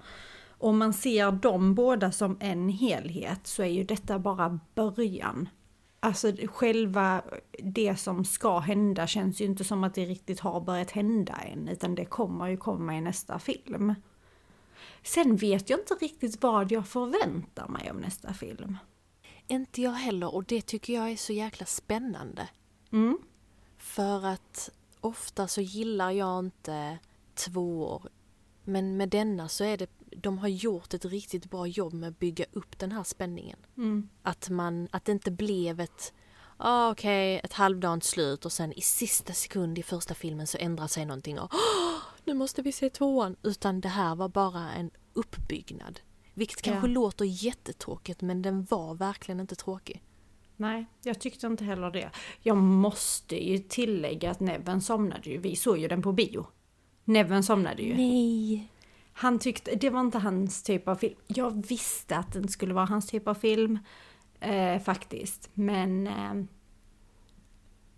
[0.58, 5.50] Om man ser dem båda som en helhet så är ju detta bara början.
[6.00, 7.22] Alltså själva
[7.64, 11.68] det som ska hända känns ju inte som att det riktigt har börjat hända än,
[11.68, 13.96] utan det kommer ju komma i nästa film.
[15.04, 18.78] Sen vet jag inte riktigt vad jag förväntar mig av nästa film.
[19.48, 22.50] Inte jag heller och det tycker jag är så jäkla spännande.
[22.92, 23.18] Mm.
[23.78, 24.70] För att
[25.02, 26.98] ofta så gillar jag inte
[27.34, 28.10] tvåor.
[28.64, 32.20] Men med denna så är det, de har gjort ett riktigt bra jobb med att
[32.20, 33.58] bygga upp den här spänningen.
[33.78, 34.10] Mm.
[34.24, 36.14] Att man, att det inte blev ett,
[36.58, 40.88] ah, okej, ett halvdant slut och sen i sista sekund i första filmen så ändrar
[40.88, 43.36] sig någonting och "Åh, nu måste vi se tvåan.
[43.44, 46.00] Utan det här var bara en uppbyggnad.
[46.34, 46.94] Vilket kanske Ja.
[46.94, 50.04] låter jättetråkigt men den var verkligen inte tråkig.
[50.56, 52.10] Nej, jag tyckte inte heller det.
[52.42, 55.38] Jag måste ju tillägga att Neven somnade ju.
[55.38, 56.48] Vi såg ju den på bio.
[57.04, 57.96] Neven somnade ju.
[57.96, 58.72] Nej.
[59.20, 61.16] Han tyckte, det var inte hans typ av film.
[61.28, 63.80] Jag visste att den skulle vara hans typ av film.
[64.40, 65.50] Eh, faktiskt.
[65.54, 66.08] Men...
[66.08, 66.34] Eh,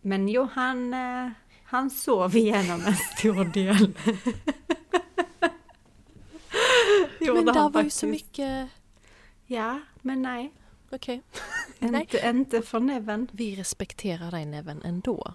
[0.01, 1.29] men jo, han, eh,
[1.63, 3.93] han sov igenom en stor del.
[7.33, 8.69] Men där var ju så mycket,
[9.45, 10.53] Ja, men nej.
[10.91, 11.21] okej.
[11.79, 12.01] Nej.
[12.01, 13.27] Inte, inte för Neven.
[13.31, 15.33] Vi respekterar dig Neven ändå.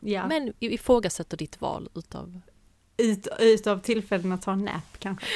[0.00, 0.26] Ja.
[0.26, 2.40] Men ifrågasätter ditt val utav...
[2.96, 5.26] Ut, utav tillfällen att ta en nap kanske.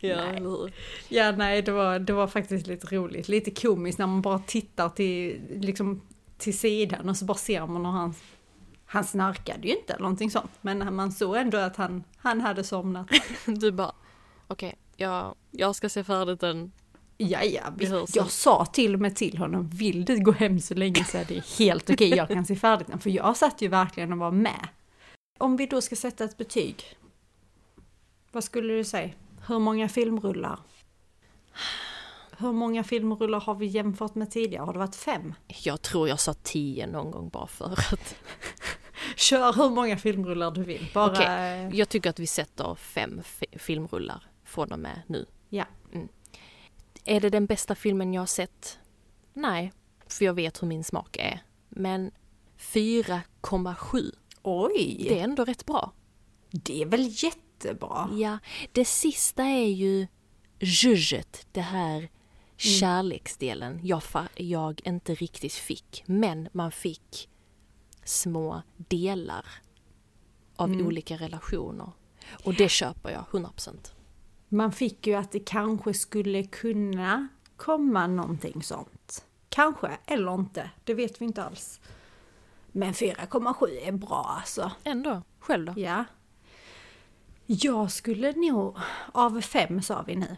[0.00, 0.72] Ja, Nej.
[1.08, 3.28] Ja, nej, det var, det var faktiskt lite roligt.
[3.28, 6.00] Lite komiskt när man bara tittar till, liksom,
[6.38, 8.14] till sidan och så bara ser man hur han...
[8.86, 12.64] Han snarkade ju inte eller någonting sånt, men man såg ändå att han, han hade
[12.64, 13.06] somnat.
[13.46, 13.92] Du bara,
[14.46, 16.72] okej, jag, jag ska se färdigt den.
[17.16, 17.62] Ja, ja,
[18.14, 21.24] jag sa till och med till honom, vill du gå hem så länge så är
[21.24, 22.98] det helt okej, jag kan se färdigt den.
[22.98, 24.68] För jag satt ju verkligen och var med.
[25.38, 26.96] Om vi då ska sätta ett betyg,
[28.34, 29.10] vad skulle du säga?
[29.46, 30.58] Hur många filmrullar?
[32.38, 34.64] hur många filmrullar har vi jämfört med tidigare?
[34.64, 35.34] Har det varit fem?
[35.46, 38.14] Jag tror jag sa tio någon gång bara för att.
[39.16, 40.90] Kör hur många filmrullar du vill.
[40.94, 41.12] Bara...
[41.12, 45.26] Okej, jag tycker att vi sätter fem fi- filmrullar från och med nu.
[45.48, 45.64] Ja.
[47.04, 48.78] Är det den bästa filmen jag har sett?
[49.32, 49.72] Nej,
[50.06, 51.42] för jag vet hur min smak är.
[51.68, 52.10] Men
[52.58, 54.10] 4,7.
[54.42, 55.06] Oj!
[55.08, 55.92] Det är ändå rätt bra.
[56.50, 57.08] Det är väl
[57.64, 58.08] jättebra?
[58.12, 58.38] Ja,
[58.72, 60.06] det sista är ju
[60.60, 62.08] zhuzhet, det här
[62.56, 64.02] kärleksdelen jag,
[64.34, 66.02] jag inte riktigt fick.
[66.06, 67.28] Men man fick
[68.04, 69.46] små delar
[70.56, 71.90] av olika relationer.
[72.44, 73.92] Och det köper jag 100%.
[74.48, 79.24] Man fick ju att det kanske skulle kunna komma någonting sånt.
[79.48, 80.70] Kanske, eller inte.
[80.84, 81.80] Det vet vi inte alls.
[82.72, 84.72] Men 4,7 är bra alltså.
[84.84, 85.80] Ändå, själv då?
[85.80, 86.04] Ja.
[87.46, 88.76] Jag skulle nog,
[89.12, 90.36] av fem sa vi nu.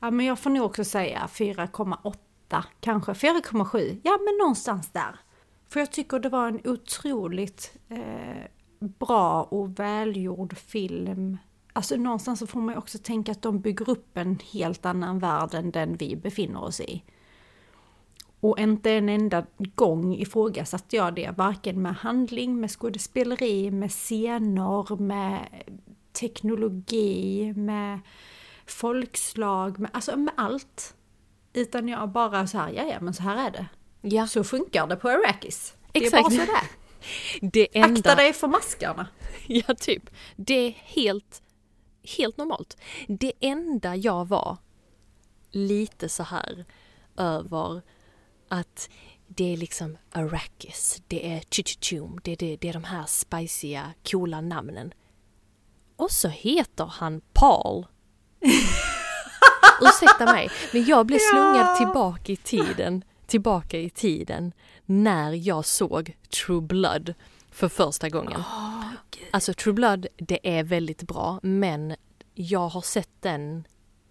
[0.00, 4.00] Ja men jag får nog också säga 4,8 kanske, 4,7.
[4.02, 5.20] Ja men någonstans där.
[5.68, 8.44] För jag tycker det var en otroligt eh,
[8.78, 11.38] bra och välgjord film.
[11.72, 15.18] Alltså någonstans så får man ju också tänka att de bygger upp en helt annan
[15.18, 17.04] värld än den vi befinner oss i.
[18.40, 24.96] Och inte en enda gång ifrågasatte jag det, varken med handling, med skådespeleri, med scener,
[24.96, 25.48] med
[26.20, 28.00] teknologi, med
[28.66, 30.94] folkslag, med, alltså med allt.
[31.52, 33.66] Utan jag bara så här, ja ja men så här är det.
[34.00, 35.76] Ja, Så funkar det på Arrakis.
[35.92, 36.22] Det är Exakt.
[36.22, 36.70] bara sådär.
[37.40, 38.14] det Akta enda...
[38.14, 39.08] dig för maskarna.
[39.46, 40.10] Ja, typ.
[40.36, 41.42] Det är helt,
[42.16, 42.76] helt normalt.
[43.08, 44.56] Det enda jag var
[45.50, 46.64] lite så här
[47.16, 47.82] över
[48.48, 48.90] att
[49.26, 53.94] det är liksom Arrakis, det är Chichichum, det är, det, det är de här spiciga,
[54.10, 54.92] coola namnen.
[55.98, 57.86] Och så heter han Paul.
[59.80, 61.76] Ursäkta mig, men jag blev slungad Ja.
[61.76, 64.52] tillbaka i tiden, tillbaka i tiden
[64.86, 67.14] när jag såg True Blood
[67.50, 68.42] för första gången.
[69.30, 71.94] Alltså True Blood, det är väldigt bra, men
[72.34, 73.64] jag har sett den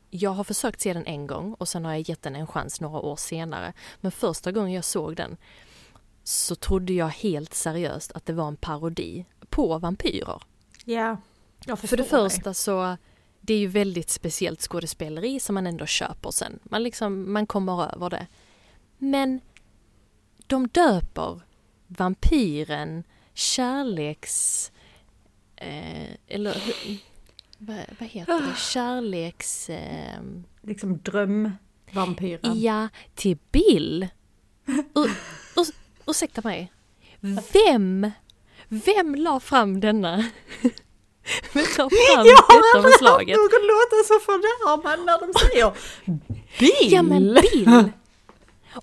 [0.09, 2.81] jag har försökt se den en gång och sen har jag gett den en chans
[2.81, 3.73] några år senare.
[4.01, 5.37] Men första gången jag såg den
[6.23, 10.41] så trodde jag helt seriöst att det var en parodi på vampyrer.
[10.85, 11.17] Ja, jag
[11.77, 12.97] För det första så,
[13.41, 16.59] det är ju väldigt speciellt skådespeleri som man ändå köper sen.
[16.63, 18.27] Man liksom, man kommer över det.
[18.97, 19.41] Men
[20.47, 21.41] de döper
[21.87, 24.71] vampyren kärleks...
[25.55, 26.57] Eh, eller
[27.57, 28.57] vad, vad heter det?
[28.57, 29.69] Kärleks...
[29.69, 30.19] Eh,
[30.61, 32.61] Liksom drömvampyren.
[32.61, 34.07] ja, till Bill.
[34.95, 35.11] Ur,
[35.55, 35.65] ur,
[36.07, 36.71] ursäkta mig.
[37.53, 38.11] Vem,
[38.67, 40.23] vem la fram denna?
[41.53, 45.71] Vem la fram Jag har detta aldrig hört någon låta så förnärmad när de säger
[46.59, 46.93] Bill!
[46.93, 47.91] Ja men Bill!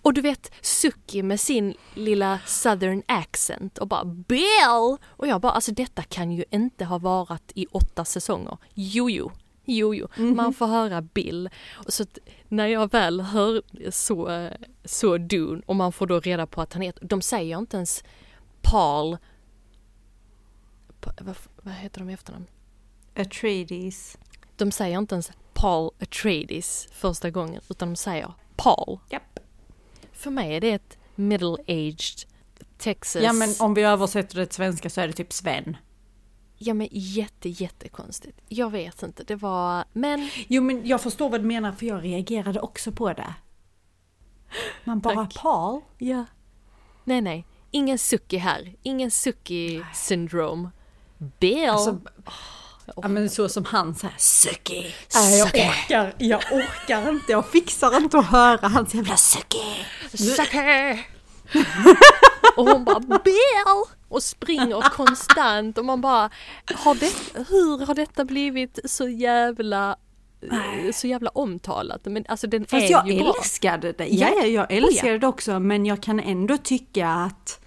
[0.02, 4.96] Och du vet Suki med sin lilla southern accent och bara Bill!
[5.06, 8.56] Och jag bara alltså detta kan ju inte ha varit i åtta säsonger.
[8.74, 9.30] Jo jo,
[9.64, 11.50] jo jo, man får höra Bill.
[11.86, 12.04] Och så
[12.48, 14.48] när jag väl hör så,
[14.84, 18.04] så Dune och man får då reda på att han heter, de säger inte ens
[18.62, 19.16] Paul,
[21.00, 21.12] Pa-
[21.64, 22.46] vad, heter de i efternamn?
[23.16, 24.18] Atreides.
[24.56, 28.98] De säger inte ens Paul Atreides första gången utan de säger Paul.
[29.10, 29.38] Japp.
[30.12, 32.26] För mig är det ett middle-aged
[32.78, 33.22] Texas.
[33.22, 35.76] Ja men om vi översätter det till svenska så är det typ Sven.
[36.58, 38.40] Ja men jätte jättekonstigt.
[38.48, 42.04] Jag vet inte, det var, men Jo men jag förstår vad du menar för jag
[42.04, 43.34] reagerade också på det.
[44.84, 45.34] Man bara Tack.
[45.34, 45.80] Paul?
[45.98, 46.24] ja.
[47.04, 48.76] Nej nej, ingen suki här.
[48.82, 50.70] Ingen suki syndrome.
[51.18, 51.68] Bill.
[51.68, 51.98] Alltså,
[52.96, 54.94] ja men så som han säger Suki.
[55.14, 59.84] Nej, jag orkar, jag orkar inte, jag fixar inte att höra hans jävla Suki.
[60.14, 61.04] Suki!
[62.56, 63.84] och hon bara Bill!
[64.08, 66.30] Och springer konstant och man bara,
[66.74, 67.12] har det,
[67.48, 69.96] hur har detta blivit så jävla
[70.92, 72.00] så jävla omtalat.
[72.04, 73.34] Men alltså den Fast är jag ju bra.
[73.38, 74.06] älskade det.
[74.06, 74.40] Ja, Ja.
[74.40, 77.60] ja, jag älskade det också men jag kan ändå tycka att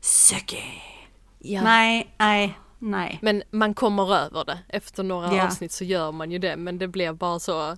[0.00, 0.62] Suki.
[1.38, 1.62] Ja.
[1.62, 2.58] Nej, nej,
[2.90, 3.18] nej.
[3.22, 4.58] Men man kommer över det.
[4.68, 5.46] Efter några Ja.
[5.46, 6.56] avsnitt så gör man ju det.
[6.56, 7.76] Men det blev bara så...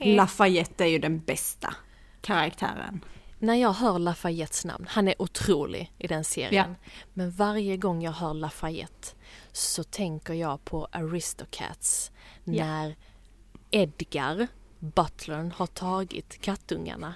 [0.00, 1.74] Lafayette är ju den bästa
[2.20, 3.04] karaktären.
[3.38, 6.76] När jag hör Lafayettes namn, han är otrolig i den serien.
[6.82, 6.88] Ja.
[7.14, 9.08] Men varje gång jag hör Lafayette
[9.52, 12.10] så tänker jag på Aristocats.
[12.44, 12.64] Ja.
[12.64, 12.96] När
[13.70, 14.46] Edgar,
[14.90, 17.14] butlern, har tagit kattungarna.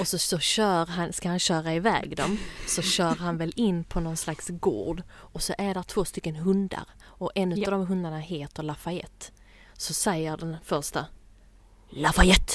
[0.00, 3.84] Och så, så kör han, ska han köra iväg dem, så kör han väl in
[3.84, 5.02] på någon slags gård.
[5.12, 6.84] Och så är det två stycken hundar.
[7.04, 7.66] Och en Ja.
[7.66, 9.26] av de hundarna heter Lafayette.
[9.76, 11.06] Så säger den första
[11.90, 12.52] Lafayette!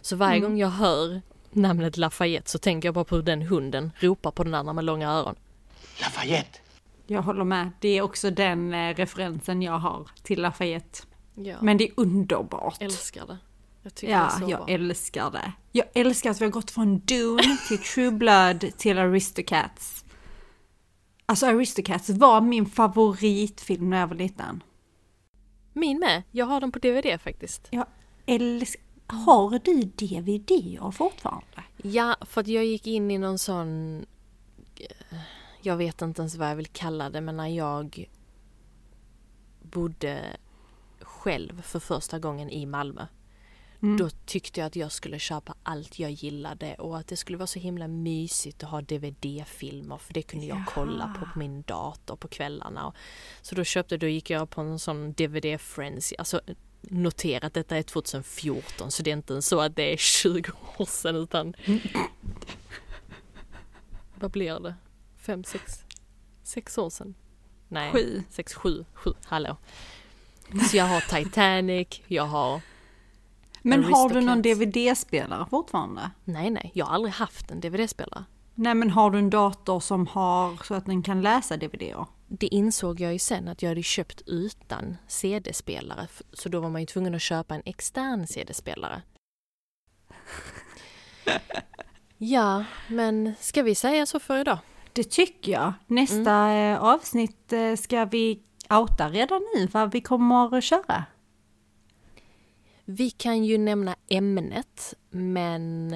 [0.00, 0.50] Så varje Mm.
[0.50, 4.44] gång jag hör namnet Lafayette så tänker jag bara på hur den hunden ropar på
[4.44, 5.34] den andra med långa öron.
[6.00, 6.58] Lafayette.
[7.06, 7.70] Jag håller med.
[7.80, 10.98] Det är också den eh, referensen jag har till Lafayette.
[11.34, 12.76] Ja, Men det är underbart.
[12.80, 13.38] älskar det.
[13.82, 14.68] Jag tycker Ja, jag bra.
[14.68, 15.52] älskar det.
[15.72, 20.04] Jag älskar att vi har gått från Dune till True Blood till Aristocats.
[21.26, 24.62] Alltså Aristocats var min favoritfilm när jag var liten.
[25.72, 27.68] Min med, jag har den på DVD faktiskt.
[27.70, 27.86] Jag
[28.26, 28.82] älskar...
[29.06, 31.64] Har du DVD fortfarande?
[31.76, 33.96] Ja, för att jag gick in i någon sån...
[34.76, 35.18] eh,
[35.62, 38.08] Jag vet inte ens vad jag vill kalla det, men när jag
[39.62, 40.36] bodde
[41.00, 43.06] själv för första gången i Malmö.
[43.82, 43.96] Mm.
[43.96, 47.46] Då tyckte jag att jag skulle köpa allt jag gillade och att det skulle vara
[47.46, 50.64] så himla mysigt att ha DVD-filmer för det kunde jag Ja.
[50.68, 52.92] kolla på på min dator på kvällarna.
[53.42, 56.40] Så då köpte, då gick jag på en sån DVD Friends, alltså
[56.82, 60.84] notera att detta är 2014 så det är inte så att det är 20 år
[60.86, 61.54] sedan utan
[64.14, 64.74] vad blir det?
[65.16, 65.84] Fem, sex,
[66.42, 67.14] sex år sedan?
[67.68, 68.22] Nej, Sju.
[68.30, 69.56] sex, sju, sju, hallå.
[70.70, 72.60] Så jag har Titanic, jag har
[73.62, 74.42] Men har du någon.
[74.42, 76.10] DVD-spelare fortfarande?
[76.24, 78.24] Nej, nej, jag har aldrig haft en DVD-spelare.
[78.54, 82.06] Nej men har du en dator som har så att den kan läsa DVD-er?
[82.28, 86.06] Det insåg jag ju sen att jag hade köpt utan CD-spelare.
[86.32, 89.02] Så då var man ju tvungen att köpa en extern CD-spelare.
[92.22, 94.58] Ja, men ska vi säga så för idag?
[94.92, 95.72] Det tycker jag.
[95.86, 101.04] Nästa eh, avsnitt eh, ska vi outa redan nu vad vi kommer att köra.
[102.90, 105.94] Vi kan ju nämna ämnet, men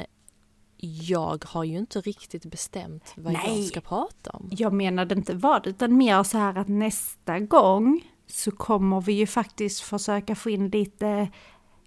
[0.77, 3.59] jag har ju inte riktigt bestämt vad Nej.
[3.59, 4.49] jag ska prata om.
[4.51, 9.27] Jag menade inte vad, utan mer så här att nästa gång så kommer vi ju
[9.27, 11.29] faktiskt försöka få in lite,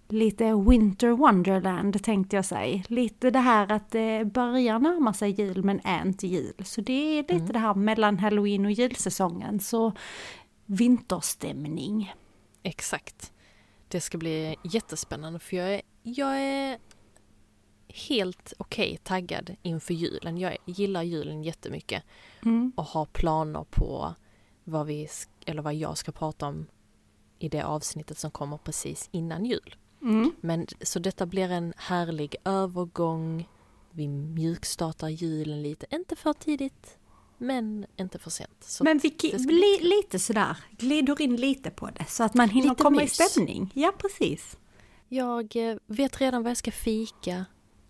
[0.07, 2.83] lite Winter Wonderland tänkte jag säga.
[2.87, 6.63] Lite det här att det börjar närma sig jul men är inte jul.
[6.65, 9.59] Så det är lite det här mellan halloween och julsäsongen.
[9.59, 9.93] Så
[10.65, 12.13] vinterstämning.
[12.63, 13.31] Exakt.
[13.87, 16.77] Det ska bli jättespännande för jag är, jag är
[17.87, 20.37] helt okej taggad inför julen.
[20.37, 22.03] Jag gillar julen jättemycket
[22.41, 22.71] Mm.
[22.75, 24.15] och har planer på
[24.63, 25.07] vad, vi,
[25.45, 26.67] eller vad jag ska prata om
[27.39, 29.75] i det avsnittet som kommer precis innan jul.
[30.01, 30.31] Mm.
[30.41, 33.49] Men så detta blir en härlig övergång.
[33.91, 36.97] Vi mjukstartar julen lite, inte för tidigt
[37.37, 38.57] men inte för sent.
[38.63, 42.49] Så Men vi bli li, lite sådär, glider in lite på det så att man
[42.49, 43.19] hinner Lite komma mys.
[43.19, 43.71] i stämning.
[43.73, 44.57] Ja, precis.
[45.07, 47.45] Jag eh, vet redan vad jag ska fika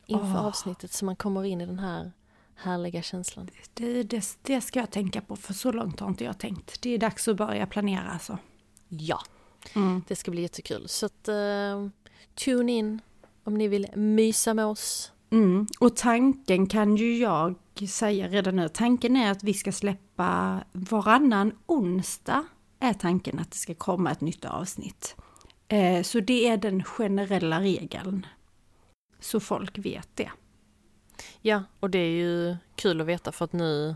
[0.06, 0.46] inför Åh.
[0.46, 2.12] avsnittet så man kommer in i den här
[2.56, 3.50] härliga känslan.
[3.74, 6.82] Det, det, det ska jag tänka på för så långt har inte jag tänkt.
[6.82, 8.38] Det är dags att börja planera alltså.
[8.88, 9.20] Ja,
[9.76, 10.04] Mm.
[10.08, 10.88] det ska bli jättekul.
[10.88, 11.88] Så att, eh,
[12.36, 13.02] tune in
[13.44, 15.12] om ni vill mysa med oss.
[15.30, 15.68] Mm.
[15.80, 17.56] Och tanken kan ju jag
[17.86, 18.70] säga redan nu.
[18.70, 22.46] Tanken är att vi ska släppa varannan onsdag.
[22.80, 25.16] Är tanken att det ska komma ett nytt avsnitt.
[25.68, 28.26] Eh, så det är den generella regeln.
[29.20, 30.32] Så folk vet det.
[31.42, 33.96] Ja, och det är ju kul att veta för att nu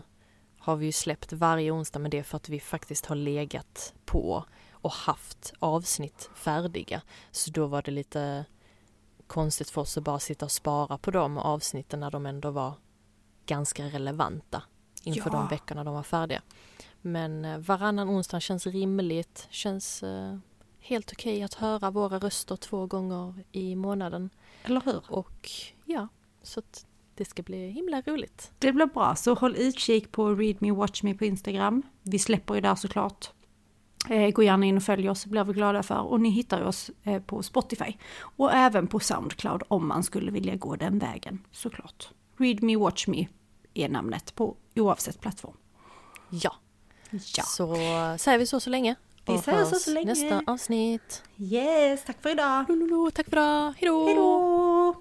[0.58, 3.94] har vi ju släppt varje onsdag men det är för att vi faktiskt har legat
[4.04, 7.02] på och haft avsnitt färdiga.
[7.30, 8.44] Så då var det lite
[9.26, 12.74] konstigt för oss att bara sitta och spara på de avsnitten när de ändå var
[13.46, 14.62] ganska relevanta
[15.04, 15.36] inför Ja.
[15.36, 16.42] de veckorna de var färdiga.
[17.00, 20.38] Men eh, varannan onsdag känns rimligt, känns eh,
[20.80, 24.30] helt okej att höra våra röster två gånger i månaden.
[24.64, 25.02] Eller hur?
[25.08, 25.50] Och
[25.84, 26.08] ja,
[26.42, 28.52] så att det ska bli himla roligt.
[28.58, 31.82] Det blir bra, så håll utkik på Read Me Watch Me på Instagram.
[32.02, 33.30] Vi släpper ju där såklart.
[34.10, 36.00] Eh, gå gärna in och följ oss, blir vi glada för.
[36.00, 37.96] Och ni hittar oss eh, på Spotify.
[38.20, 42.10] Och även på Soundcloud om man skulle vilja gå den vägen, såklart.
[42.42, 43.26] Read Me Watch Me
[43.74, 45.56] är namnet på oavsett plattform.
[46.30, 46.54] Ja,
[47.36, 47.42] Ja.
[47.42, 47.74] så
[48.18, 48.94] säger vi så så länge.
[49.26, 50.06] Vi säger så så länge.
[50.06, 51.22] nästa avsnitt.
[51.38, 52.64] Yes, tack för idag!
[52.68, 54.06] Lololo, tack för idag, hejdå!
[54.06, 54.94] Hejdå!